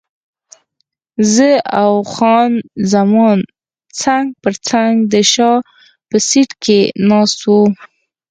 [1.33, 1.49] زه
[1.81, 2.51] او خان
[2.93, 3.37] زمان
[4.01, 5.51] څنګ پر څنګ د شا
[6.09, 7.61] په سیټ کې ناست وو.